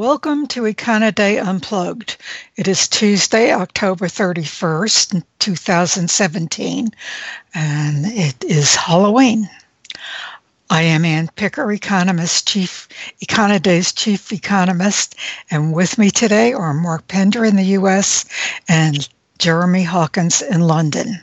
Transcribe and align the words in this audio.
Welcome 0.00 0.46
to 0.46 0.62
Econoday 0.62 1.46
Unplugged. 1.46 2.16
It 2.56 2.66
is 2.68 2.88
Tuesday, 2.88 3.52
October 3.52 4.06
31st, 4.06 5.22
2017, 5.38 6.88
and 7.52 8.06
it 8.06 8.42
is 8.42 8.74
Halloween. 8.74 9.50
I 10.70 10.84
am 10.84 11.04
Anne 11.04 11.28
Picker, 11.36 11.70
economist, 11.70 12.48
chief 12.48 12.88
Econoday's 13.20 13.92
chief 13.92 14.32
economist, 14.32 15.16
and 15.50 15.74
with 15.74 15.98
me 15.98 16.10
today 16.10 16.54
are 16.54 16.72
Mark 16.72 17.06
Pender 17.06 17.44
in 17.44 17.56
the 17.56 17.76
U.S. 17.76 18.24
and 18.70 19.06
Jeremy 19.38 19.82
Hawkins 19.82 20.40
in 20.40 20.62
London. 20.62 21.20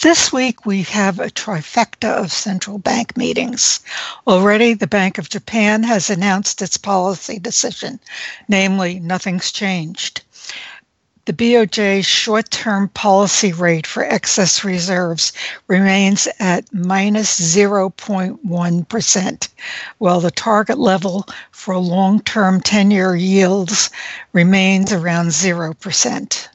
This 0.00 0.32
week 0.32 0.64
we 0.64 0.82
have 0.82 1.18
a 1.18 1.30
trifecta 1.30 2.08
of 2.08 2.30
central 2.30 2.78
bank 2.78 3.16
meetings. 3.16 3.80
Already, 4.26 4.74
the 4.74 4.86
Bank 4.86 5.18
of 5.18 5.28
Japan 5.28 5.82
has 5.82 6.08
announced 6.08 6.62
its 6.62 6.76
policy 6.76 7.38
decision, 7.38 7.98
namely, 8.48 9.00
nothing's 9.00 9.50
changed. 9.50 10.22
The 11.24 11.32
BOJ's 11.32 12.06
short 12.06 12.52
term 12.52 12.88
policy 12.90 13.52
rate 13.52 13.88
for 13.88 14.04
excess 14.04 14.62
reserves 14.62 15.32
remains 15.66 16.28
at 16.38 16.72
minus 16.72 17.40
0.1, 17.40 19.48
while 19.98 20.20
the 20.20 20.30
target 20.30 20.78
level 20.78 21.26
for 21.50 21.76
long 21.78 22.20
term 22.20 22.60
10 22.60 22.92
year 22.92 23.16
yields 23.16 23.90
remains 24.32 24.92
around 24.92 25.30
0%. 25.30 26.48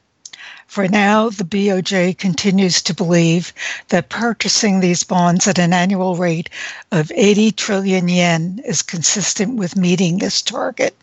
For 0.71 0.87
now, 0.87 1.27
the 1.29 1.43
BOJ 1.43 2.17
continues 2.17 2.81
to 2.83 2.93
believe 2.93 3.53
that 3.89 4.07
purchasing 4.07 4.79
these 4.79 5.03
bonds 5.03 5.45
at 5.45 5.59
an 5.59 5.73
annual 5.73 6.15
rate 6.15 6.49
of 6.93 7.11
80 7.13 7.51
trillion 7.51 8.07
yen 8.07 8.61
is 8.63 8.81
consistent 8.81 9.57
with 9.57 9.75
meeting 9.75 10.19
this 10.19 10.41
target. 10.41 10.95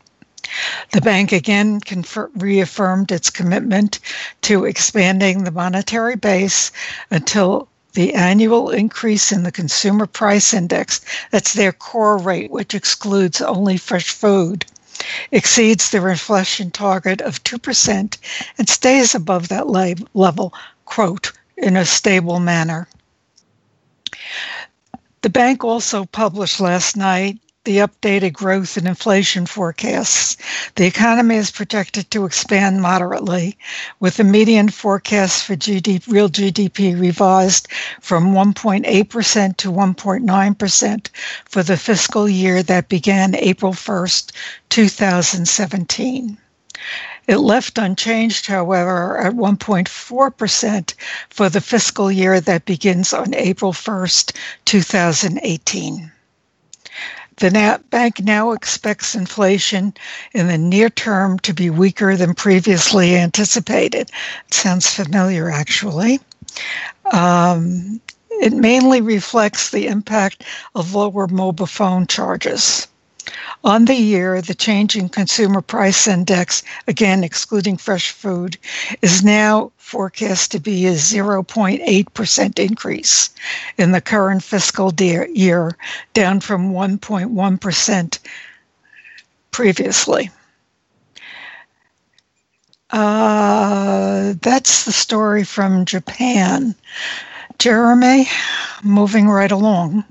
The 0.92 1.02
bank 1.02 1.32
again 1.32 1.80
confer- 1.80 2.30
reaffirmed 2.34 3.12
its 3.12 3.28
commitment 3.28 3.98
to 4.40 4.64
expanding 4.64 5.44
the 5.44 5.50
monetary 5.50 6.16
base 6.16 6.72
until 7.10 7.68
the 7.92 8.14
annual 8.14 8.70
increase 8.70 9.32
in 9.32 9.42
the 9.42 9.52
consumer 9.52 10.06
price 10.06 10.54
index, 10.54 11.02
that's 11.30 11.52
their 11.52 11.72
core 11.72 12.16
rate, 12.16 12.50
which 12.50 12.74
excludes 12.74 13.42
only 13.42 13.76
fresh 13.76 14.08
food, 14.12 14.64
exceeds 15.32 15.90
the 15.90 16.06
inflation 16.06 16.70
target 16.70 17.20
of 17.20 17.42
2% 17.44 18.18
and 18.58 18.68
stays 18.68 19.14
above 19.14 19.48
that 19.48 19.68
level, 19.68 20.54
quote, 20.84 21.32
in 21.56 21.76
a 21.76 21.84
stable 21.84 22.40
manner. 22.40 22.88
The 25.22 25.30
bank 25.30 25.64
also 25.64 26.04
published 26.04 26.60
last 26.60 26.96
night 26.96 27.38
the 27.68 27.86
updated 27.86 28.32
growth 28.32 28.78
and 28.78 28.88
inflation 28.88 29.44
forecasts. 29.44 30.38
The 30.76 30.86
economy 30.86 31.34
is 31.34 31.50
projected 31.50 32.10
to 32.10 32.24
expand 32.24 32.80
moderately, 32.80 33.58
with 34.00 34.16
the 34.16 34.24
median 34.24 34.70
forecast 34.70 35.44
for 35.44 35.54
GDP, 35.54 36.10
real 36.10 36.30
GDP 36.30 36.98
revised 36.98 37.68
from 38.00 38.32
1.8% 38.32 39.56
to 39.58 39.70
1.9% 39.70 41.08
for 41.44 41.62
the 41.62 41.76
fiscal 41.76 42.26
year 42.26 42.62
that 42.62 42.88
began 42.88 43.34
April 43.34 43.74
1st, 43.74 44.32
2017. 44.70 46.38
It 47.26 47.36
left 47.36 47.76
unchanged, 47.76 48.46
however, 48.46 49.18
at 49.18 49.34
1.4% 49.34 50.94
for 51.28 51.50
the 51.50 51.60
fiscal 51.60 52.10
year 52.10 52.40
that 52.40 52.64
begins 52.64 53.12
on 53.12 53.34
April 53.34 53.74
1st, 53.74 54.32
2018. 54.64 56.12
The 57.38 57.80
bank 57.90 58.20
now 58.20 58.50
expects 58.50 59.14
inflation 59.14 59.94
in 60.32 60.48
the 60.48 60.58
near 60.58 60.90
term 60.90 61.38
to 61.40 61.54
be 61.54 61.70
weaker 61.70 62.16
than 62.16 62.34
previously 62.34 63.14
anticipated. 63.16 64.10
Sounds 64.50 64.90
familiar, 64.90 65.48
actually. 65.48 66.18
Um, 67.12 68.00
it 68.30 68.52
mainly 68.52 69.00
reflects 69.00 69.70
the 69.70 69.86
impact 69.86 70.42
of 70.74 70.94
lower 70.94 71.28
mobile 71.28 71.66
phone 71.66 72.08
charges. 72.08 72.87
On 73.64 73.84
the 73.84 73.94
year, 73.94 74.40
the 74.40 74.54
change 74.54 74.96
in 74.96 75.08
consumer 75.08 75.60
price 75.60 76.06
index, 76.06 76.62
again 76.86 77.24
excluding 77.24 77.76
fresh 77.76 78.10
food, 78.10 78.56
is 79.02 79.24
now 79.24 79.72
forecast 79.76 80.52
to 80.52 80.60
be 80.60 80.86
a 80.86 80.92
0.8% 80.92 82.58
increase 82.58 83.30
in 83.76 83.92
the 83.92 84.00
current 84.00 84.42
fiscal 84.42 84.92
year, 84.98 85.76
down 86.14 86.40
from 86.40 86.72
1.1% 86.72 88.18
previously. 89.50 90.30
Uh, 92.90 94.34
that's 94.40 94.84
the 94.84 94.92
story 94.92 95.44
from 95.44 95.84
Japan. 95.84 96.74
Jeremy, 97.58 98.28
moving 98.82 99.28
right 99.28 99.50
along 99.50 100.04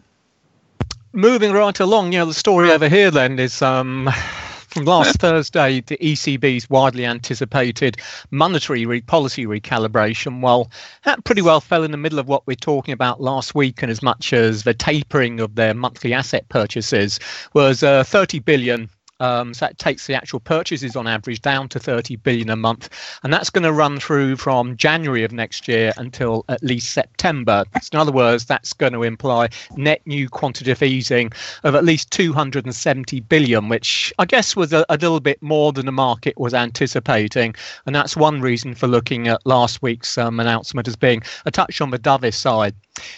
moving 1.17 1.51
right 1.51 1.79
along, 1.79 2.13
you 2.13 2.19
know, 2.19 2.25
the 2.27 2.33
story 2.33 2.71
over 2.71 2.87
here 2.87 3.09
then 3.09 3.39
is 3.39 3.63
um, 3.63 4.07
from 4.67 4.85
last 4.85 5.17
Thursday, 5.19 5.81
the 5.81 5.97
ECB's 5.97 6.69
widely 6.69 7.07
anticipated 7.07 7.97
monetary 8.29 8.85
re- 8.85 9.01
policy 9.01 9.47
recalibration. 9.47 10.41
Well, 10.41 10.69
that 11.05 11.23
pretty 11.23 11.41
well 11.41 11.59
fell 11.59 11.83
in 11.83 11.89
the 11.89 11.97
middle 11.97 12.19
of 12.19 12.27
what 12.27 12.45
we're 12.45 12.55
talking 12.55 12.93
about 12.93 13.19
last 13.19 13.55
week, 13.55 13.81
and 13.81 13.91
as 13.91 14.03
much 14.03 14.31
as 14.31 14.63
the 14.63 14.75
tapering 14.75 15.39
of 15.39 15.55
their 15.55 15.73
monthly 15.73 16.13
asset 16.13 16.47
purchases 16.49 17.19
was 17.55 17.81
uh, 17.81 18.03
30 18.03 18.37
billion 18.39 18.87
um, 19.19 19.53
so 19.53 19.65
that 19.65 19.77
takes 19.77 20.07
the 20.07 20.13
actual 20.13 20.39
purchases 20.39 20.95
on 20.95 21.07
average 21.07 21.41
down 21.41 21.69
to 21.69 21.79
30 21.79 22.17
billion 22.17 22.49
a 22.49 22.55
month, 22.55 22.89
and 23.23 23.33
that's 23.33 23.49
going 23.49 23.63
to 23.63 23.73
run 23.73 23.99
through 23.99 24.35
from 24.37 24.77
January 24.77 25.23
of 25.23 25.31
next 25.31 25.67
year 25.67 25.91
until 25.97 26.45
at 26.49 26.63
least 26.63 26.91
September. 26.91 27.65
So 27.81 27.89
in 27.93 27.99
other 27.99 28.11
words, 28.11 28.45
that's 28.45 28.73
going 28.73 28.93
to 28.93 29.03
imply 29.03 29.49
net 29.75 30.01
new 30.05 30.29
quantitative 30.29 30.83
easing 30.83 31.31
of 31.63 31.75
at 31.75 31.83
least 31.83 32.11
270 32.11 33.19
billion, 33.21 33.69
which 33.69 34.13
I 34.19 34.25
guess 34.25 34.55
was 34.55 34.73
a, 34.73 34.85
a 34.89 34.97
little 34.97 35.19
bit 35.19 35.41
more 35.41 35.71
than 35.71 35.85
the 35.85 35.91
market 35.91 36.37
was 36.37 36.53
anticipating, 36.53 37.55
and 37.85 37.95
that's 37.95 38.15
one 38.15 38.41
reason 38.41 38.75
for 38.75 38.87
looking 38.87 39.27
at 39.27 39.45
last 39.45 39.81
week's 39.81 40.17
um, 40.17 40.39
announcement 40.39 40.87
as 40.87 40.95
being 40.95 41.23
a 41.45 41.51
touch 41.51 41.81
on 41.81 41.91
the 41.91 41.99
dovish 41.99 42.35
side. 42.35 42.75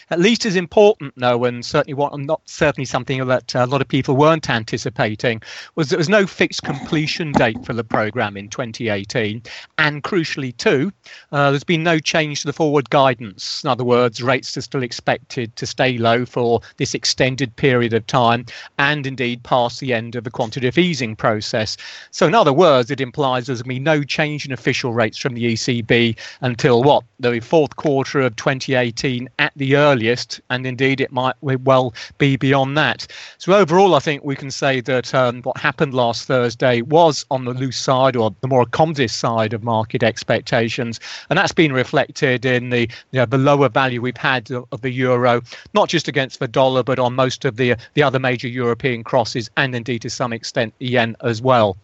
At 0.09 0.19
least 0.19 0.45
as 0.45 0.55
important, 0.55 1.13
though, 1.17 1.45
and 1.45 1.65
certainly 1.65 1.93
what 1.93 2.17
not 2.19 2.41
certainly 2.45 2.85
something 2.85 3.25
that 3.27 3.55
a 3.55 3.65
lot 3.65 3.81
of 3.81 3.87
people 3.87 4.15
weren't 4.15 4.49
anticipating 4.49 5.41
was 5.75 5.89
there 5.89 5.97
was 5.97 6.09
no 6.09 6.25
fixed 6.27 6.63
completion 6.63 7.31
date 7.31 7.63
for 7.65 7.73
the 7.73 7.83
program 7.83 8.37
in 8.37 8.49
2018, 8.49 9.41
and 9.77 10.03
crucially 10.03 10.55
too, 10.57 10.91
uh, 11.31 11.51
there's 11.51 11.63
been 11.63 11.83
no 11.83 11.99
change 11.99 12.41
to 12.41 12.47
the 12.47 12.53
forward 12.53 12.89
guidance. 12.89 13.63
In 13.63 13.69
other 13.69 13.83
words, 13.83 14.21
rates 14.21 14.57
are 14.57 14.61
still 14.61 14.83
expected 14.83 15.55
to 15.55 15.65
stay 15.65 15.97
low 15.97 16.25
for 16.25 16.61
this 16.77 16.93
extended 16.93 17.55
period 17.55 17.93
of 17.93 18.05
time, 18.07 18.45
and 18.77 19.05
indeed 19.05 19.43
past 19.43 19.79
the 19.79 19.93
end 19.93 20.15
of 20.15 20.23
the 20.23 20.31
quantitative 20.31 20.77
easing 20.77 21.15
process. 21.15 21.77
So, 22.11 22.27
in 22.27 22.35
other 22.35 22.53
words, 22.53 22.91
it 22.91 23.01
implies 23.01 23.47
there's 23.47 23.61
going 23.61 23.75
to 23.75 23.79
be 23.79 23.83
no 23.83 24.03
change 24.03 24.45
in 24.45 24.51
official 24.51 24.93
rates 24.93 25.17
from 25.17 25.33
the 25.33 25.53
ECB 25.53 26.17
until 26.41 26.83
what 26.83 27.03
the 27.19 27.39
fourth 27.39 27.75
quarter 27.75 28.21
of 28.21 28.35
2018 28.35 29.29
at 29.39 29.53
the 29.55 29.68
earliest, 29.75 30.41
and 30.49 30.65
indeed 30.65 31.01
it 31.01 31.11
might 31.11 31.35
well 31.41 31.93
be 32.17 32.37
beyond 32.37 32.77
that. 32.77 33.07
So 33.37 33.53
overall, 33.53 33.95
I 33.95 33.99
think 33.99 34.23
we 34.23 34.35
can 34.35 34.51
say 34.51 34.81
that 34.81 35.13
um, 35.13 35.41
what 35.43 35.57
happened 35.57 35.93
last 35.93 36.25
Thursday 36.25 36.81
was 36.81 37.25
on 37.31 37.45
the 37.45 37.53
loose 37.53 37.77
side 37.77 38.15
or 38.15 38.33
the 38.41 38.47
more 38.47 38.65
accommodative 38.65 39.11
side 39.11 39.53
of 39.53 39.63
market 39.63 40.03
expectations, 40.03 40.99
and 41.29 41.37
that's 41.37 41.51
been 41.51 41.73
reflected 41.73 42.45
in 42.45 42.69
the 42.69 42.81
you 43.11 43.19
know, 43.19 43.25
the 43.25 43.37
lower 43.37 43.69
value 43.69 44.01
we've 44.01 44.17
had 44.17 44.49
of, 44.51 44.81
the 44.81 44.89
euro, 44.89 45.41
not 45.73 45.89
just 45.89 46.07
against 46.07 46.39
the 46.39 46.47
dollar, 46.47 46.83
but 46.83 46.99
on 46.99 47.13
most 47.13 47.43
of 47.45 47.57
the 47.57 47.75
the 47.93 48.03
other 48.03 48.19
major 48.19 48.47
European 48.47 49.03
crosses, 49.03 49.49
and 49.57 49.75
indeed 49.75 50.01
to 50.01 50.09
some 50.09 50.31
extent 50.33 50.73
the 50.79 50.87
yen 50.87 51.15
as 51.21 51.41
well. 51.41 51.77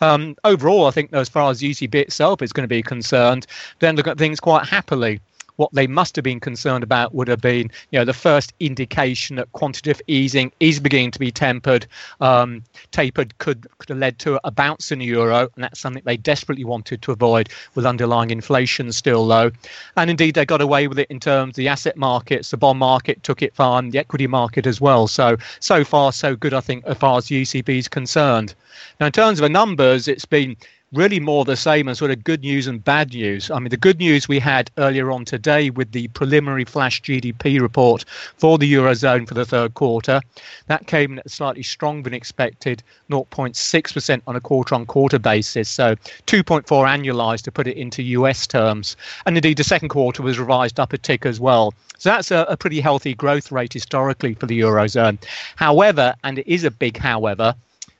Um, 0.00 0.36
overall, 0.44 0.86
I 0.86 0.90
think 0.90 1.12
as 1.12 1.28
far 1.28 1.50
as 1.50 1.60
ECB 1.60 1.94
itself 1.94 2.42
is 2.42 2.52
going 2.52 2.64
to 2.64 2.68
be 2.68 2.82
concerned, 2.82 3.46
then 3.80 3.96
look 3.96 4.06
at 4.06 4.18
things 4.18 4.40
quite 4.40 4.66
happily 4.66 5.20
what 5.58 5.72
they 5.74 5.86
must 5.86 6.16
have 6.16 6.22
been 6.22 6.40
concerned 6.40 6.84
about 6.84 7.14
would 7.14 7.28
have 7.28 7.40
been, 7.40 7.70
you 7.90 7.98
know, 7.98 8.04
the 8.04 8.14
first 8.14 8.54
indication 8.60 9.36
that 9.36 9.52
quantitative 9.52 10.00
easing 10.06 10.50
is 10.60 10.80
beginning 10.80 11.10
to 11.10 11.18
be 11.18 11.30
tempered, 11.30 11.86
um, 12.20 12.62
tapered 12.92 13.36
could, 13.38 13.66
could 13.78 13.88
have 13.88 13.98
led 13.98 14.18
to 14.20 14.40
a 14.44 14.50
bounce 14.50 14.92
in 14.92 15.00
the 15.00 15.04
euro, 15.04 15.48
and 15.54 15.64
that's 15.64 15.80
something 15.80 16.02
they 16.06 16.16
desperately 16.16 16.64
wanted 16.64 17.02
to 17.02 17.12
avoid 17.12 17.48
with 17.74 17.84
underlying 17.84 18.30
inflation 18.30 18.92
still 18.92 19.26
low. 19.26 19.50
And 19.96 20.08
indeed, 20.08 20.34
they 20.34 20.46
got 20.46 20.60
away 20.60 20.86
with 20.86 20.98
it 20.98 21.10
in 21.10 21.18
terms 21.18 21.50
of 21.50 21.56
the 21.56 21.68
asset 21.68 21.96
markets, 21.96 22.50
the 22.50 22.56
bond 22.56 22.78
market 22.78 23.22
took 23.24 23.42
it 23.42 23.52
and 23.58 23.92
the 23.92 23.98
equity 23.98 24.28
market 24.28 24.66
as 24.66 24.80
well. 24.80 25.08
So, 25.08 25.36
so 25.58 25.84
far, 25.84 26.12
so 26.12 26.36
good, 26.36 26.54
I 26.54 26.60
think, 26.60 26.84
as 26.86 26.96
far 26.96 27.18
as 27.18 27.26
the 27.26 27.42
ECB 27.42 27.78
is 27.78 27.88
concerned. 27.88 28.54
Now, 29.00 29.06
in 29.06 29.12
terms 29.12 29.40
of 29.40 29.42
the 29.42 29.48
numbers, 29.48 30.06
it's 30.06 30.24
been 30.24 30.56
really 30.92 31.20
more 31.20 31.44
the 31.44 31.56
same 31.56 31.88
as 31.88 31.98
sort 31.98 32.10
of 32.10 32.24
good 32.24 32.40
news 32.40 32.66
and 32.66 32.82
bad 32.82 33.12
news. 33.12 33.50
I 33.50 33.58
mean, 33.58 33.68
the 33.68 33.76
good 33.76 33.98
news 33.98 34.26
we 34.26 34.38
had 34.38 34.70
earlier 34.78 35.10
on 35.10 35.24
today 35.24 35.70
with 35.70 35.92
the 35.92 36.08
preliminary 36.08 36.64
flash 36.64 37.02
GDP 37.02 37.60
report 37.60 38.04
for 38.36 38.56
the 38.56 38.72
Eurozone 38.72 39.28
for 39.28 39.34
the 39.34 39.44
third 39.44 39.74
quarter, 39.74 40.20
that 40.66 40.86
came 40.86 41.18
in 41.18 41.28
slightly 41.28 41.62
stronger 41.62 42.04
than 42.04 42.14
expected, 42.14 42.82
0.6% 43.10 44.22
on 44.26 44.36
a 44.36 44.40
quarter 44.40 44.74
on 44.74 44.86
quarter 44.86 45.18
basis. 45.18 45.68
So 45.68 45.94
2.4 46.26 46.64
annualized 46.64 47.42
to 47.42 47.52
put 47.52 47.66
it 47.66 47.76
into 47.76 48.02
US 48.02 48.46
terms. 48.46 48.96
And 49.26 49.36
indeed, 49.36 49.58
the 49.58 49.64
second 49.64 49.90
quarter 49.90 50.22
was 50.22 50.38
revised 50.38 50.80
up 50.80 50.92
a 50.92 50.98
tick 50.98 51.26
as 51.26 51.38
well. 51.38 51.74
So 51.98 52.10
that's 52.10 52.30
a, 52.30 52.46
a 52.48 52.56
pretty 52.56 52.80
healthy 52.80 53.12
growth 53.12 53.52
rate 53.52 53.72
historically 53.72 54.34
for 54.34 54.46
the 54.46 54.60
Eurozone. 54.60 55.18
However, 55.56 56.14
and 56.24 56.38
it 56.38 56.46
is 56.46 56.64
a 56.64 56.70
big 56.70 56.96
however, 56.96 57.54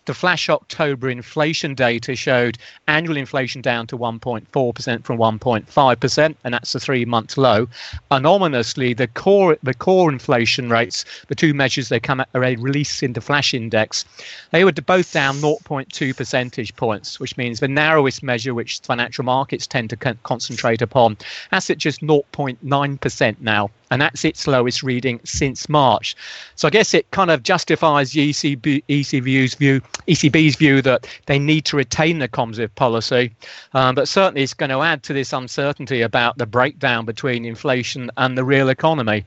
the 0.08 0.14
flash 0.14 0.48
October 0.48 1.10
inflation 1.10 1.74
data 1.74 2.16
showed 2.16 2.56
annual 2.86 3.18
inflation 3.18 3.60
down 3.60 3.86
to 3.86 3.98
1.4% 3.98 5.04
from 5.04 5.18
1.5%, 5.18 6.34
and 6.44 6.54
that's 6.54 6.74
a 6.74 6.80
three-month 6.80 7.36
low. 7.36 7.68
Anonymously, 8.10 8.94
the 8.94 9.06
core 9.06 9.58
the 9.62 9.74
core 9.74 10.10
inflation 10.10 10.70
rates, 10.70 11.04
the 11.28 11.34
two 11.34 11.52
measures 11.52 11.90
they 11.90 12.00
come 12.00 12.20
at 12.20 12.28
are 12.32 12.40
released 12.40 13.02
in 13.02 13.12
the 13.12 13.20
flash 13.20 13.52
index, 13.52 14.06
they 14.50 14.64
were 14.64 14.72
both 14.72 15.12
down 15.12 15.36
0.2 15.36 16.16
percentage 16.16 16.74
points, 16.76 17.20
which 17.20 17.36
means 17.36 17.60
the 17.60 17.68
narrowest 17.68 18.22
measure, 18.22 18.54
which 18.54 18.80
financial 18.80 19.24
markets 19.24 19.66
tend 19.66 19.90
to 19.90 19.96
con- 19.96 20.18
concentrate 20.22 20.80
upon, 20.80 21.18
that's 21.50 21.68
at 21.68 21.76
just 21.76 22.00
0.9% 22.00 23.36
now 23.40 23.70
and 23.90 24.00
that's 24.00 24.24
its 24.24 24.46
lowest 24.46 24.82
reading 24.82 25.20
since 25.24 25.68
March. 25.68 26.16
So 26.56 26.68
I 26.68 26.70
guess 26.70 26.94
it 26.94 27.10
kind 27.10 27.30
of 27.30 27.42
justifies 27.42 28.12
ECB, 28.12 28.84
ECB's 28.88 29.54
view, 29.54 29.80
ECB's 30.06 30.56
view 30.56 30.82
that 30.82 31.06
they 31.26 31.38
need 31.38 31.64
to 31.66 31.76
retain 31.76 32.18
the 32.18 32.28
composite 32.28 32.74
policy, 32.74 33.34
um, 33.74 33.94
but 33.94 34.08
certainly 34.08 34.42
it's 34.42 34.54
going 34.54 34.70
to 34.70 34.82
add 34.82 35.02
to 35.04 35.12
this 35.12 35.32
uncertainty 35.32 36.02
about 36.02 36.38
the 36.38 36.46
breakdown 36.46 37.04
between 37.04 37.44
inflation 37.44 38.10
and 38.16 38.36
the 38.36 38.44
real 38.44 38.68
economy. 38.68 39.24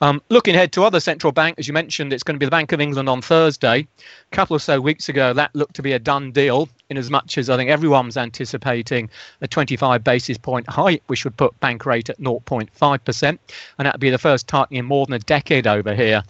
Um, 0.00 0.22
looking 0.28 0.54
ahead 0.54 0.72
to 0.72 0.84
other 0.84 1.00
central 1.00 1.32
bank, 1.32 1.58
as 1.58 1.66
you 1.66 1.74
mentioned, 1.74 2.12
it's 2.12 2.22
going 2.22 2.34
to 2.34 2.38
be 2.38 2.46
the 2.46 2.50
Bank 2.50 2.72
of 2.72 2.80
England 2.80 3.08
on 3.08 3.22
Thursday. 3.22 3.86
A 4.32 4.34
couple 4.34 4.56
or 4.56 4.60
so 4.60 4.80
weeks 4.80 5.08
ago, 5.08 5.32
that 5.32 5.54
looked 5.54 5.74
to 5.76 5.82
be 5.82 5.92
a 5.92 5.98
done 5.98 6.32
deal, 6.32 6.68
in 6.90 6.98
as 6.98 7.10
much 7.10 7.38
as 7.38 7.48
I 7.48 7.56
think 7.56 7.70
everyone's 7.70 8.16
anticipating 8.16 9.08
a 9.40 9.48
25 9.48 10.04
basis 10.04 10.36
point 10.36 10.68
hike, 10.68 11.02
which 11.06 11.24
would 11.24 11.36
put 11.36 11.58
bank 11.60 11.86
rate 11.86 12.10
at 12.10 12.20
0.5%, 12.20 13.22
and 13.22 13.38
that 13.78 13.94
would 13.94 14.00
be 14.00 14.10
the 14.10 14.18
first 14.18 14.46
tightening 14.48 14.80
in 14.80 14.84
more 14.84 15.06
than 15.06 15.14
a 15.14 15.18
decade 15.20 15.66
over 15.66 15.94
here. 15.94 16.22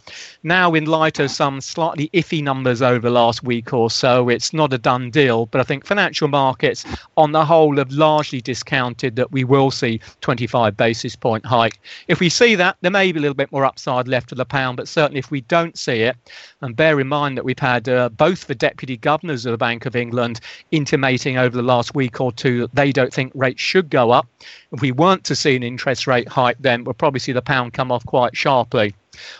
Now, 0.45 0.75
in 0.75 0.85
light 0.85 1.19
of 1.19 1.31
some 1.31 1.61
slightly 1.61 2.09
iffy 2.13 2.43
numbers 2.43 2.83
over 2.83 3.01
the 3.01 3.11
last 3.11 3.43
week 3.43 3.73
or 3.73 3.91
so, 3.91 4.29
it's 4.29 4.53
not 4.53 4.73
a 4.73 4.79
done 4.79 5.11
deal, 5.11 5.47
but 5.47 5.61
I 5.61 5.65
think 5.65 5.85
financial 5.85 6.29
markets 6.29 6.85
on 7.17 7.33
the 7.33 7.45
whole 7.45 7.77
have 7.79 7.91
largely 7.91 8.41
discounted 8.41 9.17
that 9.17 9.33
we 9.33 9.43
will 9.43 9.73
see 9.73 10.01
25 10.21 10.77
basis 10.77 11.17
point 11.17 11.45
hike. 11.45 11.81
If 12.07 12.21
we 12.21 12.29
see 12.29 12.55
that, 12.55 12.77
there 12.81 12.91
may 12.91 13.11
be 13.11 13.19
a 13.19 13.23
little 13.23 13.35
bit 13.35 13.51
more 13.51 13.65
upside 13.65 14.07
left 14.07 14.29
to 14.29 14.35
the 14.37 14.45
pound, 14.45 14.77
but 14.77 14.87
certainly 14.87 15.19
if 15.19 15.33
we 15.33 15.41
don't 15.43 15.77
see 15.77 16.03
it, 16.03 16.17
and 16.61 16.77
bear 16.77 17.01
in 17.01 17.09
mind 17.09 17.37
that 17.37 17.45
we've 17.45 17.59
had 17.59 17.89
uh, 17.89 18.09
both 18.11 18.47
the 18.47 18.55
deputy 18.55 18.97
governors 18.97 19.45
of 19.47 19.53
the 19.53 19.59
Bank 19.59 19.87
of 19.87 19.97
England 19.97 20.41
intimating 20.71 21.39
over 21.39 21.57
the 21.57 21.63
last 21.63 21.95
week 21.95 22.21
or 22.21 22.33
two 22.33 22.61
that 22.63 22.75
they 22.75 22.93
don't 22.93 23.13
think 23.13 23.33
rates 23.35 23.61
should 23.61 23.91
go 23.91 24.11
up. 24.11 24.27
If 24.73 24.81
we 24.81 24.93
weren't 24.93 25.25
to 25.25 25.37
see 25.37 25.57
an 25.57 25.63
interest 25.63 26.07
rate 26.07 26.29
hike, 26.29 26.59
then 26.59 26.85
we'll 26.85 26.95
probably 26.95 27.21
see 27.21 27.33
the 27.33 27.43
pound 27.43 27.73
come 27.73 27.93
off 27.93 28.05
quite 28.07 28.37
sharply. 28.37 28.95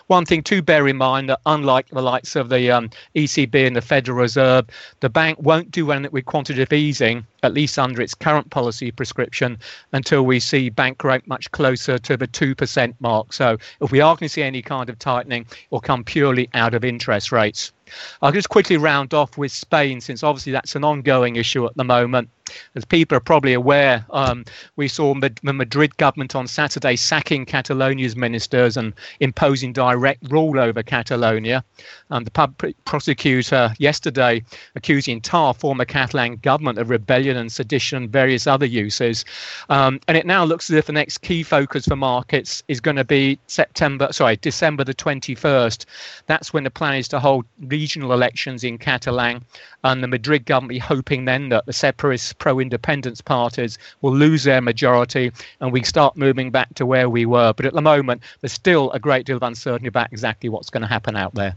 One 0.07 0.25
thing 0.25 0.41
to 0.43 0.61
bear 0.61 0.87
in 0.87 0.95
mind 0.95 1.29
that 1.29 1.41
unlike 1.45 1.89
the 1.89 2.01
likes 2.01 2.35
of 2.35 2.49
the 2.49 2.71
um, 2.71 2.89
ECB 3.15 3.67
and 3.67 3.75
the 3.75 3.81
Federal 3.81 4.17
Reserve, 4.17 4.67
the 5.01 5.09
bank 5.09 5.37
won't 5.41 5.71
do 5.71 5.91
anything 5.91 6.13
with 6.13 6.25
quantitative 6.25 6.71
easing, 6.71 7.25
at 7.43 7.53
least 7.53 7.77
under 7.77 8.01
its 8.01 8.13
current 8.13 8.49
policy 8.49 8.91
prescription, 8.91 9.57
until 9.91 10.25
we 10.25 10.39
see 10.39 10.69
bank 10.69 11.03
rate 11.03 11.27
much 11.27 11.51
closer 11.51 11.97
to 11.97 12.15
the 12.15 12.27
2% 12.27 12.93
mark. 12.99 13.33
So 13.33 13.57
if 13.81 13.91
we 13.91 13.99
are 13.99 14.15
going 14.15 14.27
to 14.27 14.29
see 14.29 14.43
any 14.43 14.61
kind 14.61 14.89
of 14.89 14.97
tightening, 14.97 15.41
it 15.41 15.57
will 15.69 15.81
come 15.81 16.03
purely 16.03 16.49
out 16.53 16.73
of 16.73 16.85
interest 16.85 17.31
rates. 17.31 17.73
I'll 18.21 18.31
just 18.31 18.49
quickly 18.49 18.77
round 18.77 19.13
off 19.13 19.37
with 19.37 19.51
Spain, 19.51 20.01
since 20.01 20.23
obviously 20.23 20.51
that's 20.51 20.75
an 20.75 20.83
ongoing 20.83 21.35
issue 21.35 21.65
at 21.65 21.75
the 21.75 21.83
moment. 21.83 22.29
As 22.75 22.85
people 22.85 23.17
are 23.17 23.21
probably 23.21 23.53
aware, 23.53 24.05
um, 24.11 24.45
we 24.75 24.87
saw 24.87 25.13
the 25.15 25.33
Madrid 25.41 25.97
government 25.97 26.35
on 26.35 26.47
Saturday 26.47 26.95
sacking 26.95 27.45
Catalonia's 27.45 28.15
ministers 28.15 28.77
and 28.77 28.93
imposing 29.19 29.73
direct 29.73 30.21
rule 30.29 30.59
over 30.59 30.83
Catalonia. 30.83 31.63
Um, 32.11 32.23
the 32.23 32.31
public 32.31 32.75
prosecutor 32.85 33.73
yesterday 33.79 34.43
accused 34.75 35.07
the 35.07 35.13
entire 35.13 35.53
former 35.53 35.85
Catalan 35.85 36.35
government 36.37 36.77
of 36.77 36.89
rebellion 36.89 37.37
and 37.37 37.51
sedition 37.51 37.97
and 37.97 38.11
various 38.11 38.45
other 38.45 38.65
uses. 38.65 39.25
Um, 39.69 39.99
and 40.07 40.15
it 40.15 40.25
now 40.25 40.43
looks 40.43 40.69
as 40.69 40.75
if 40.75 40.85
the 40.85 40.93
next 40.93 41.19
key 41.19 41.43
focus 41.43 41.85
for 41.85 41.95
markets 41.95 42.63
is 42.67 42.79
going 42.79 42.97
to 42.97 43.03
be 43.03 43.39
September, 43.47 44.09
sorry, 44.11 44.37
December 44.37 44.83
the 44.83 44.93
21st. 44.93 45.85
That's 46.27 46.53
when 46.53 46.63
the 46.63 46.71
plan 46.71 46.95
is 46.95 47.07
to 47.09 47.19
hold 47.19 47.45
regional 47.59 48.13
elections 48.13 48.63
in 48.63 48.77
Catalan. 48.77 49.43
And 49.83 50.03
the 50.03 50.07
Madrid 50.07 50.45
government 50.45 50.69
be 50.69 50.79
hoping 50.79 51.25
then 51.25 51.49
that 51.49 51.65
the 51.65 51.73
separatist 51.73 52.34
pro 52.37 52.59
independence 52.59 53.21
parties 53.21 53.77
will 54.01 54.15
lose 54.15 54.43
their 54.43 54.61
majority 54.61 55.31
and 55.59 55.71
we 55.71 55.83
start 55.83 56.15
moving 56.15 56.51
back 56.51 56.73
to 56.75 56.85
where 56.85 57.09
we 57.09 57.25
were. 57.25 57.53
But 57.53 57.65
at 57.65 57.73
the 57.73 57.81
moment, 57.81 58.21
there's 58.41 58.53
still 58.53 58.91
a 58.91 58.99
great 58.99 59.25
deal 59.25 59.37
of 59.37 59.43
uncertainty 59.43 59.87
about 59.87 60.11
exactly 60.11 60.49
what's 60.49 60.69
going 60.69 60.81
to 60.81 60.87
happen 60.87 61.15
out 61.15 61.33
there. 61.33 61.55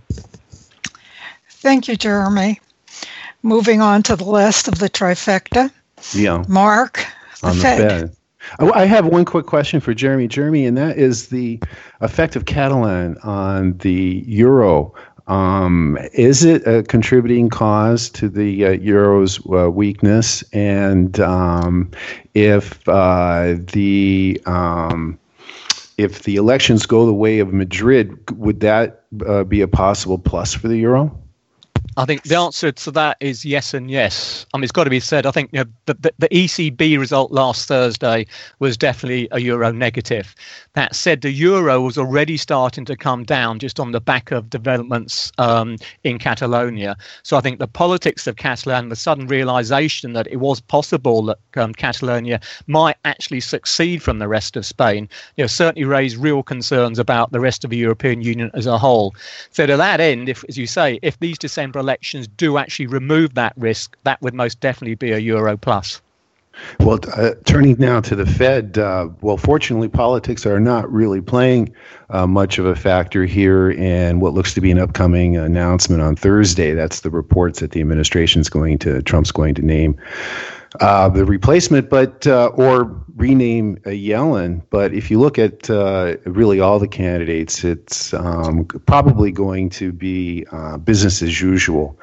Thank 1.48 1.88
you, 1.88 1.96
Jeremy. 1.96 2.60
Moving 3.42 3.80
on 3.80 4.02
to 4.04 4.16
the 4.16 4.24
last 4.24 4.68
of 4.68 4.78
the 4.78 4.88
trifecta. 4.88 5.70
Yeah. 6.14 6.44
Mark, 6.48 7.06
the 7.40 7.46
on 7.48 7.56
the 7.56 7.62
Fed. 7.62 7.78
Fed. 7.78 8.16
I 8.60 8.86
have 8.86 9.06
one 9.06 9.24
quick 9.24 9.46
question 9.46 9.80
for 9.80 9.92
Jeremy. 9.92 10.26
Jeremy, 10.26 10.64
and 10.64 10.76
that 10.76 10.96
is 10.96 11.28
the 11.28 11.60
effect 12.00 12.34
of 12.34 12.46
Catalan 12.46 13.18
on 13.18 13.76
the 13.78 14.24
euro. 14.26 14.94
Um, 15.28 15.98
is 16.14 16.42
it 16.42 16.66
a 16.66 16.82
contributing 16.82 17.50
cause 17.50 18.08
to 18.10 18.28
the 18.30 18.64
uh, 18.64 18.70
euro's 18.70 19.38
uh, 19.46 19.70
weakness? 19.70 20.42
And 20.52 21.20
um, 21.20 21.90
if 22.34 22.86
uh, 22.88 23.56
the 23.58 24.40
um, 24.46 25.18
if 25.98 26.22
the 26.22 26.36
elections 26.36 26.86
go 26.86 27.04
the 27.04 27.12
way 27.12 27.40
of 27.40 27.52
Madrid, 27.52 28.16
would 28.38 28.60
that 28.60 29.04
uh, 29.26 29.44
be 29.44 29.60
a 29.60 29.68
possible 29.68 30.18
plus 30.18 30.54
for 30.54 30.68
the 30.68 30.78
euro? 30.78 31.14
I 31.98 32.04
think 32.04 32.22
the 32.22 32.36
answer 32.36 32.70
to 32.70 32.90
that 32.92 33.16
is 33.18 33.44
yes 33.44 33.74
and 33.74 33.90
yes. 33.90 34.46
I 34.54 34.58
mean, 34.58 34.62
it's 34.62 34.70
got 34.70 34.84
to 34.84 34.90
be 34.90 35.00
said. 35.00 35.26
I 35.26 35.32
think 35.32 35.50
you 35.52 35.64
know, 35.64 35.70
the, 35.86 35.94
the, 35.94 36.12
the 36.20 36.28
ECB 36.28 36.96
result 36.96 37.32
last 37.32 37.66
Thursday 37.66 38.24
was 38.60 38.76
definitely 38.76 39.26
a 39.32 39.40
euro 39.40 39.72
negative. 39.72 40.32
That 40.74 40.94
said, 40.94 41.22
the 41.22 41.32
euro 41.32 41.80
was 41.80 41.98
already 41.98 42.36
starting 42.36 42.84
to 42.84 42.96
come 42.96 43.24
down 43.24 43.58
just 43.58 43.80
on 43.80 43.90
the 43.90 44.00
back 44.00 44.30
of 44.30 44.48
developments 44.48 45.32
um, 45.38 45.76
in 46.04 46.20
Catalonia. 46.20 46.96
So 47.24 47.36
I 47.36 47.40
think 47.40 47.58
the 47.58 47.66
politics 47.66 48.28
of 48.28 48.36
Catalan, 48.36 48.90
the 48.90 48.96
sudden 48.96 49.26
realization 49.26 50.12
that 50.12 50.28
it 50.28 50.36
was 50.36 50.60
possible 50.60 51.24
that 51.24 51.38
um, 51.56 51.72
Catalonia 51.72 52.38
might 52.68 52.96
actually 53.04 53.40
succeed 53.40 54.04
from 54.04 54.20
the 54.20 54.28
rest 54.28 54.56
of 54.56 54.64
Spain, 54.64 55.08
you 55.36 55.42
know, 55.42 55.48
certainly 55.48 55.84
raised 55.84 56.16
real 56.16 56.44
concerns 56.44 57.00
about 57.00 57.32
the 57.32 57.40
rest 57.40 57.64
of 57.64 57.70
the 57.70 57.76
European 57.76 58.22
Union 58.22 58.52
as 58.54 58.66
a 58.66 58.78
whole. 58.78 59.16
So 59.50 59.66
to 59.66 59.76
that 59.76 59.98
end, 59.98 60.28
if, 60.28 60.44
as 60.48 60.56
you 60.56 60.68
say, 60.68 61.00
if 61.02 61.18
these 61.18 61.38
December 61.38 61.87
elections 61.88 62.28
do 62.28 62.58
actually 62.58 62.86
remove 62.86 63.32
that 63.34 63.54
risk, 63.56 63.96
that 64.04 64.20
would 64.20 64.34
most 64.34 64.60
definitely 64.60 64.94
be 64.94 65.12
a 65.12 65.18
euro 65.18 65.56
plus. 65.56 66.02
Well, 66.80 66.98
uh, 67.14 67.30
turning 67.44 67.76
now 67.78 68.00
to 68.00 68.16
the 68.16 68.26
Fed, 68.26 68.78
uh, 68.78 69.08
well, 69.20 69.36
fortunately, 69.36 69.88
politics 69.88 70.44
are 70.44 70.60
not 70.60 70.92
really 70.92 71.20
playing 71.20 71.72
uh, 72.10 72.26
much 72.26 72.58
of 72.58 72.66
a 72.66 72.74
factor 72.74 73.24
here 73.24 73.70
in 73.70 74.20
what 74.20 74.34
looks 74.34 74.54
to 74.54 74.60
be 74.60 74.70
an 74.70 74.78
upcoming 74.78 75.36
announcement 75.36 76.02
on 76.02 76.16
Thursday. 76.16 76.74
That's 76.74 77.00
the 77.00 77.10
reports 77.10 77.60
that 77.60 77.70
the 77.70 77.80
administration's 77.80 78.48
going 78.48 78.78
to, 78.80 79.00
Trump's 79.02 79.30
going 79.30 79.54
to 79.54 79.62
name 79.62 79.96
uh, 80.80 81.08
the 81.08 81.24
replacement, 81.24 81.88
but 81.88 82.26
uh, 82.26 82.50
or 82.54 82.84
rename 83.16 83.76
Yellen. 83.86 84.62
But 84.70 84.92
if 84.92 85.10
you 85.10 85.18
look 85.18 85.38
at 85.38 85.68
uh, 85.70 86.16
really 86.24 86.60
all 86.60 86.78
the 86.78 86.88
candidates, 86.88 87.64
it's 87.64 88.14
um, 88.14 88.64
probably 88.86 89.32
going 89.32 89.70
to 89.70 89.92
be 89.92 90.46
uh, 90.52 90.78
business 90.78 91.22
as 91.22 91.40
usual. 91.40 91.98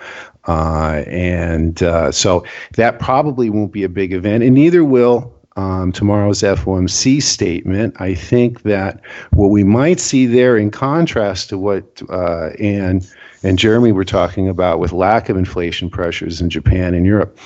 Uh, 0.48 1.04
and 1.08 1.82
uh, 1.82 2.12
so 2.12 2.46
that 2.76 3.00
probably 3.00 3.50
won't 3.50 3.72
be 3.72 3.84
a 3.84 3.90
big 3.90 4.14
event, 4.14 4.44
and 4.44 4.54
neither 4.54 4.84
will 4.84 5.34
um, 5.56 5.92
tomorrow's 5.92 6.42
FOMC 6.42 7.22
statement. 7.22 7.96
I 8.00 8.14
think 8.14 8.64
that 8.64 9.02
what 9.32 9.48
we 9.48 9.64
might 9.64 10.00
see 10.00 10.26
there, 10.26 10.58
in 10.58 10.70
contrast 10.70 11.50
to 11.50 11.58
what 11.58 12.02
uh, 12.10 12.50
Anne 12.60 13.02
and 13.44 13.58
Jeremy 13.58 13.92
were 13.92 14.06
talking 14.06 14.50
about 14.50 14.80
with 14.80 14.92
lack 14.92 15.30
of 15.30 15.38
inflation 15.38 15.90
pressures 15.90 16.42
in 16.42 16.50
Japan 16.50 16.94
and 16.94 17.06
Europe, 17.06 17.40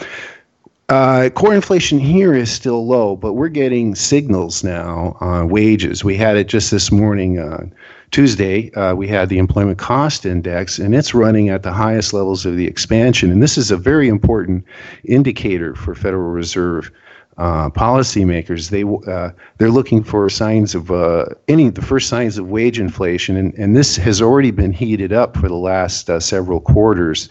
uh, 0.89 1.29
core 1.29 1.53
inflation 1.53 1.99
here 1.99 2.33
is 2.33 2.51
still 2.51 2.85
low, 2.85 3.15
but 3.15 3.33
we're 3.33 3.47
getting 3.47 3.95
signals 3.95 4.63
now 4.63 5.15
on 5.19 5.49
wages. 5.49 6.03
We 6.03 6.17
had 6.17 6.35
it 6.35 6.47
just 6.47 6.71
this 6.71 6.91
morning. 6.91 7.39
on 7.39 7.73
Tuesday, 8.11 8.71
uh, 8.71 8.95
we 8.95 9.07
had 9.07 9.29
the 9.29 9.37
employment 9.37 9.77
cost 9.77 10.25
index, 10.25 10.79
and 10.79 10.95
it's 10.95 11.13
running 11.13 11.49
at 11.49 11.61
the 11.61 11.71
highest 11.71 12.11
levels 12.11 12.45
of 12.45 12.55
the 12.55 12.65
expansion. 12.65 13.31
And 13.31 13.43
this 13.43 13.57
is 13.57 13.69
a 13.69 13.77
very 13.77 14.07
important 14.07 14.65
indicator 15.03 15.75
for 15.75 15.93
Federal 15.93 16.31
Reserve 16.31 16.91
uh, 17.39 17.69
policymakers. 17.69 18.69
They 18.69 18.83
uh, 19.11 19.31
they're 19.57 19.71
looking 19.71 20.03
for 20.03 20.29
signs 20.29 20.75
of 20.75 20.91
uh, 20.91 21.25
any 21.47 21.69
the 21.69 21.81
first 21.81 22.09
signs 22.09 22.37
of 22.37 22.49
wage 22.49 22.79
inflation, 22.79 23.37
and, 23.37 23.53
and 23.55 23.75
this 23.75 23.95
has 23.95 24.21
already 24.21 24.51
been 24.51 24.73
heated 24.73 25.13
up 25.13 25.37
for 25.37 25.47
the 25.47 25.55
last 25.55 26.09
uh, 26.09 26.19
several 26.19 26.59
quarters, 26.59 27.29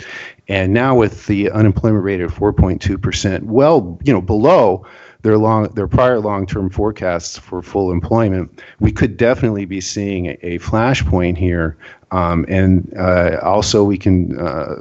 and 0.49 0.73
now 0.73 0.97
with 0.97 1.27
the 1.27 1.51
unemployment 1.51 2.03
rate 2.03 2.23
at 2.23 2.31
4.2 2.31 3.01
percent, 3.01 3.45
well, 3.45 3.99
you 4.03 4.13
know, 4.13 4.23
below 4.23 4.87
their 5.23 5.37
long 5.37 5.69
their 5.75 5.87
prior 5.87 6.21
long-term 6.21 6.71
forecasts 6.71 7.37
for 7.37 7.61
full 7.61 7.93
employment, 7.93 8.63
we 8.81 8.91
could 8.91 9.19
definitely 9.19 9.67
be 9.67 9.81
seeing 9.81 10.27
a, 10.27 10.39
a 10.43 10.59
flashpoint 10.59 11.37
here. 11.37 11.77
Um, 12.13 12.47
and 12.49 12.91
uh, 12.97 13.39
also, 13.43 13.85
we 13.85 13.99
can 13.99 14.41
uh, 14.41 14.77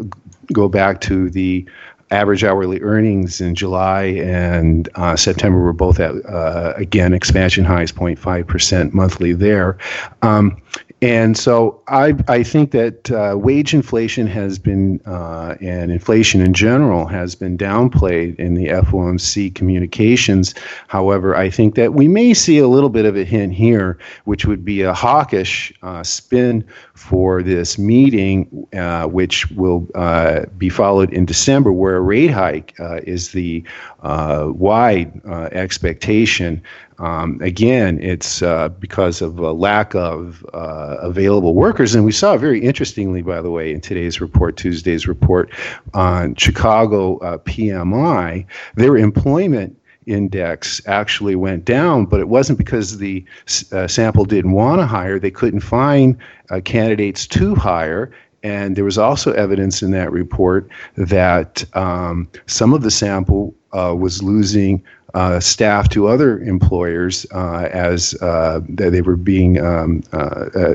go 0.53 0.69
back 0.69 1.01
to 1.01 1.29
the 1.29 1.65
average 2.11 2.43
hourly 2.43 2.81
earnings 2.81 3.41
in 3.41 3.55
July 3.55 4.03
and 4.03 4.87
uh, 4.95 5.15
September 5.15 5.59
were 5.59 5.73
both 5.73 5.99
at, 5.99 6.13
uh, 6.25 6.73
again, 6.75 7.13
expansion 7.13 7.65
highs, 7.65 7.91
0.5% 7.91 8.93
monthly 8.93 9.33
there. 9.33 9.77
Um, 10.21 10.61
and 11.01 11.37
so 11.37 11.79
I, 11.87 12.15
I 12.27 12.41
think 12.41 12.71
that 12.71 13.11
uh, 13.11 13.37
wage 13.37 13.75
inflation 13.75 14.25
has 14.27 14.57
been, 14.57 14.99
uh, 15.05 15.55
and 15.61 15.91
inflation 15.91 16.41
in 16.41 16.55
general 16.55 17.05
has 17.05 17.35
been 17.35 17.55
downplayed 17.55 18.35
in 18.39 18.55
the 18.55 18.69
FOMC 18.69 19.53
communications. 19.53 20.55
However, 20.87 21.35
I 21.35 21.51
think 21.51 21.75
that 21.75 21.93
we 21.93 22.07
may 22.07 22.33
see 22.33 22.57
a 22.57 22.67
little 22.67 22.89
bit 22.89 23.05
of 23.05 23.15
a 23.15 23.23
hint 23.23 23.53
here, 23.53 23.99
which 24.25 24.45
would 24.47 24.65
be 24.65 24.81
a 24.81 24.93
hawkish 24.93 25.71
uh, 25.83 26.01
spin 26.01 26.65
for 26.95 27.43
this 27.43 27.77
meeting, 27.77 28.67
uh, 28.73 29.05
which 29.05 29.51
will 29.51 29.87
uh, 29.93 30.45
be 30.57 30.69
followed 30.69 31.13
in 31.13 31.25
December, 31.25 31.71
where 31.71 31.97
a 31.97 32.01
rate 32.01 32.31
hike 32.31 32.73
uh, 32.79 33.01
is 33.03 33.33
the 33.33 33.63
wide 34.03 35.21
expectation. 35.51 36.63
Um, 36.99 37.39
again, 37.41 37.99
it's 38.01 38.41
uh, 38.41 38.69
because 38.69 39.21
of 39.21 39.37
a 39.37 39.51
lack 39.51 39.93
of 39.93 40.45
uh, 40.53 40.97
available 40.99 41.53
workers. 41.53 41.93
And 41.93 42.03
we 42.03 42.11
saw 42.11 42.37
very 42.37 42.59
interestingly, 42.59 43.21
by 43.21 43.41
the 43.41 43.51
way, 43.51 43.71
in 43.71 43.81
today's 43.81 44.19
report, 44.19 44.57
Tuesday's 44.57 45.07
report 45.07 45.51
on 45.93 46.35
Chicago 46.35 47.17
uh, 47.19 47.37
PMI, 47.39 48.45
their 48.75 48.97
employment 48.97 49.77
index 50.07 50.81
actually 50.87 51.35
went 51.35 51.65
down, 51.65 52.05
but 52.05 52.19
it 52.19 52.29
wasn't 52.29 52.57
because 52.57 52.97
the 52.97 53.23
uh, 53.71 53.87
sample 53.87 54.25
didn't 54.25 54.53
want 54.53 54.79
to 54.79 54.85
hire. 54.85 55.19
They 55.19 55.31
couldn't 55.31 55.59
find 55.59 56.17
uh, 56.49 56.61
candidates 56.63 57.27
to 57.27 57.53
hire. 57.55 58.11
And 58.43 58.75
there 58.75 58.85
was 58.85 58.97
also 58.97 59.33
evidence 59.33 59.81
in 59.81 59.91
that 59.91 60.11
report 60.11 60.69
that 60.95 61.65
um, 61.75 62.29
some 62.45 62.73
of 62.73 62.81
the 62.81 62.91
sample 62.91 63.53
uh, 63.73 63.93
was 63.97 64.23
losing 64.23 64.81
uh, 65.17 65.39
staff 65.39 65.89
to 65.89 66.07
other 66.07 66.39
employers 66.43 67.25
uh, 67.31 67.67
as 67.73 68.13
uh, 68.21 68.61
they 68.69 69.01
were 69.01 69.15
being 69.15 69.59
um, 69.59 70.03
uh, 70.13 70.45
uh, 70.55 70.73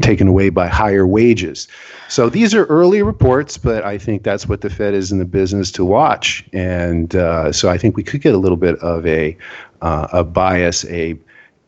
taken 0.00 0.26
away 0.26 0.48
by 0.48 0.66
higher 0.66 1.06
wages. 1.06 1.68
So 2.08 2.30
these 2.30 2.54
are 2.54 2.64
early 2.66 3.02
reports, 3.02 3.58
but 3.58 3.84
I 3.84 3.98
think 3.98 4.22
that's 4.22 4.48
what 4.48 4.62
the 4.62 4.70
Fed 4.70 4.94
is 4.94 5.12
in 5.12 5.18
the 5.18 5.26
business 5.26 5.70
to 5.72 5.84
watch. 5.84 6.42
And 6.54 7.14
uh, 7.14 7.52
so 7.52 7.68
I 7.68 7.76
think 7.76 7.94
we 7.94 8.02
could 8.02 8.22
get 8.22 8.34
a 8.34 8.38
little 8.38 8.56
bit 8.56 8.78
of 8.78 9.06
a, 9.06 9.36
a 9.82 10.24
bias, 10.24 10.86
a, 10.86 11.14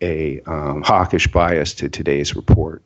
a 0.00 0.40
um, 0.46 0.82
hawkish 0.82 1.26
bias 1.30 1.74
to 1.74 1.90
today's 1.90 2.34
report. 2.34 2.82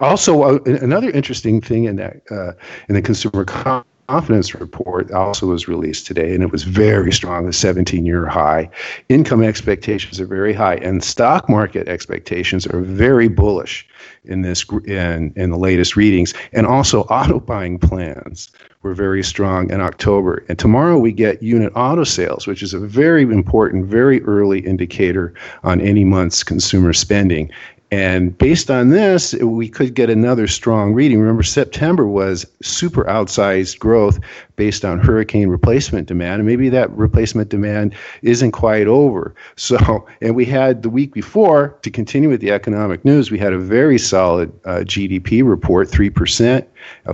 Also, 0.00 0.58
another 0.64 1.10
interesting 1.10 1.60
thing 1.60 1.84
in 1.84 1.94
that 1.96 2.22
in 2.88 2.96
the 2.96 3.02
consumer 3.02 3.44
confidence 4.08 4.54
report 4.54 5.10
also 5.12 5.46
was 5.46 5.68
released 5.68 6.06
today, 6.06 6.34
and 6.34 6.42
it 6.42 6.50
was 6.50 6.64
very 6.64 7.12
strong, 7.12 7.46
a 7.46 7.52
17 7.52 8.06
year 8.06 8.26
high. 8.26 8.68
Income 9.10 9.42
expectations 9.42 10.18
are 10.18 10.26
very 10.26 10.54
high, 10.54 10.76
and 10.76 11.04
stock 11.04 11.48
market 11.48 11.88
expectations 11.88 12.66
are 12.66 12.80
very 12.80 13.28
bullish 13.28 13.86
in 14.24 14.40
this 14.40 14.64
in, 14.86 15.32
in 15.36 15.50
the 15.50 15.58
latest 15.58 15.94
readings. 15.94 16.32
And 16.52 16.66
also, 16.66 17.02
auto 17.02 17.38
buying 17.38 17.78
plans 17.78 18.50
were 18.82 18.94
very 18.94 19.22
strong 19.22 19.70
in 19.70 19.82
October. 19.82 20.42
And 20.48 20.58
tomorrow 20.58 20.98
we 20.98 21.12
get 21.12 21.42
unit 21.42 21.72
auto 21.76 22.04
sales, 22.04 22.46
which 22.46 22.62
is 22.62 22.72
a 22.72 22.78
very 22.78 23.22
important, 23.22 23.86
very 23.86 24.22
early 24.22 24.60
indicator 24.60 25.34
on 25.64 25.82
any 25.82 26.04
month's 26.04 26.42
consumer 26.42 26.94
spending. 26.94 27.50
And 27.90 28.36
based 28.36 28.70
on 28.70 28.90
this, 28.90 29.32
we 29.34 29.66
could 29.68 29.94
get 29.94 30.10
another 30.10 30.46
strong 30.46 30.92
reading. 30.92 31.20
Remember, 31.20 31.42
September 31.42 32.06
was 32.06 32.44
super 32.60 33.04
outsized 33.04 33.78
growth 33.78 34.18
based 34.56 34.84
on 34.84 34.98
hurricane 34.98 35.48
replacement 35.48 36.06
demand, 36.06 36.40
and 36.40 36.46
maybe 36.46 36.68
that 36.68 36.90
replacement 36.90 37.48
demand 37.48 37.94
isn't 38.20 38.52
quite 38.52 38.86
over. 38.86 39.34
So, 39.56 40.06
and 40.20 40.36
we 40.36 40.44
had 40.44 40.82
the 40.82 40.90
week 40.90 41.14
before, 41.14 41.78
to 41.80 41.90
continue 41.90 42.28
with 42.28 42.42
the 42.42 42.50
economic 42.50 43.04
news, 43.06 43.30
we 43.30 43.38
had 43.38 43.54
a 43.54 43.58
very 43.58 43.98
solid 43.98 44.52
uh, 44.66 44.80
GDP 44.80 45.48
report, 45.48 45.88
3%, 45.88 46.60
uh, 46.60 46.62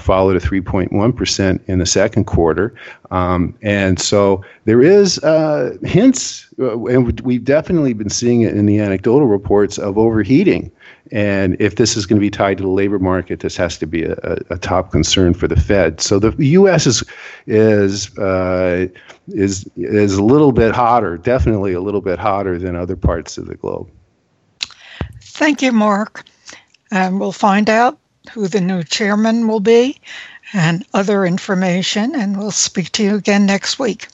followed 0.01 0.37
a 0.37 0.41
3.1% 0.41 1.61
in 1.67 1.79
the 1.79 1.87
second 1.87 2.25
quarter. 2.25 2.75
Um, 3.11 3.57
and 3.63 4.01
so 4.01 4.45
there 4.65 4.83
is 4.83 5.19
uh, 5.21 5.77
hints, 5.83 6.49
uh, 6.59 6.85
and 6.87 7.21
we've 7.21 7.45
definitely 7.45 7.93
been 7.93 8.11
seeing 8.11 8.43
it 8.43 8.57
in 8.57 8.67
the 8.67 8.79
anecdotal 8.79 9.29
reports 9.29 9.79
of 9.79 9.99
overheating. 9.99 10.71
And 11.13 11.57
if 11.61 11.77
this 11.77 11.97
is 11.97 12.07
going 12.07 12.17
to 12.17 12.21
be 12.21 12.31
tied 12.31 12.57
to 12.59 12.63
the 12.63 12.71
labor 12.71 12.99
market, 12.99 13.41
this 13.41 13.57
has 13.57 13.77
to 13.79 13.87
be 13.87 14.05
a, 14.05 14.15
a, 14.23 14.55
a 14.55 14.59
top 14.59 14.91
concern 14.91 15.35
for 15.35 15.47
the 15.47 15.57
Fed. 15.57 16.01
So 16.01 16.19
the 16.19 16.35
U.S. 16.45 16.87
is 16.87 17.05
is 17.47 18.17
uh, 18.19 18.89
is 19.29 19.69
is 19.77 20.15
a 20.15 20.25
little 20.25 20.53
bit 20.53 20.75
hotter, 20.75 21.19
definitely 21.19 21.73
a 21.73 21.81
little 21.81 22.01
bit 22.01 22.19
hotter 22.19 22.59
than 22.59 22.75
other 22.75 22.97
parts 22.97 23.37
of 23.37 23.47
the 23.47 23.55
globe. 23.55 23.89
Thank 25.21 25.63
you, 25.63 25.73
Mark. 25.73 26.25
And 26.91 27.21
we'll 27.21 27.33
find 27.33 27.69
out 27.69 27.99
who 28.33 28.49
the 28.49 28.61
new 28.61 28.83
chairman 28.83 29.49
will 29.49 29.61
be 29.61 30.01
and 30.53 30.85
other 30.95 31.27
information, 31.27 32.15
and 32.15 32.37
we'll 32.39 32.51
speak 32.51 32.91
to 32.93 33.03
you 33.03 33.17
again 33.17 33.47
next 33.47 33.79
week. 33.79 34.09